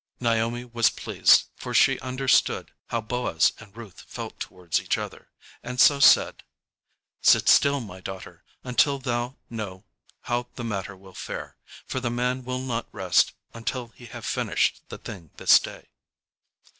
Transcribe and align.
Naomi 0.19 0.65
was 0.65 0.89
pleased, 0.89 1.43
for 1.55 1.75
she 1.75 1.99
understood 1.99 2.71
how 2.87 2.99
Boaz 3.01 3.53
and 3.59 3.77
Ruth 3.77 4.01
felt 4.07 4.39
towards 4.39 4.81
each 4.81 4.97
other, 4.97 5.29
and 5.61 5.79
so 5.79 5.99
said: 5.99 6.39
_"Sit 7.21 7.47
still, 7.47 7.79
my 7.79 8.01
daughter, 8.01 8.43
until 8.63 8.97
thou 8.97 9.37
know 9.47 9.85
how 10.21 10.47
the 10.55 10.63
matter 10.63 10.97
will 10.97 11.13
fare; 11.13 11.55
for 11.85 11.99
the 11.99 12.09
man 12.09 12.43
will 12.43 12.57
not 12.61 12.89
rest 12.91 13.33
until 13.53 13.89
he 13.89 14.07
have 14.07 14.25
finished 14.25 14.81
the 14.89 14.97
thing 14.97 15.29
this 15.37 15.59
day." 15.59 15.89